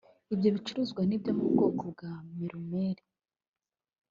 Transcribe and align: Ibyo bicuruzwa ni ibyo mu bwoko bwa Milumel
Ibyo 0.33 0.49
bicuruzwa 0.55 1.01
ni 1.05 1.13
ibyo 1.17 1.31
mu 1.37 1.45
bwoko 1.51 1.81
bwa 1.91 2.11
Milumel 2.35 2.97